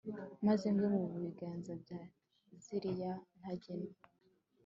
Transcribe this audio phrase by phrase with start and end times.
[0.45, 2.01] maze ngwe mu biganza bya
[2.63, 3.95] ziriya ntagenywe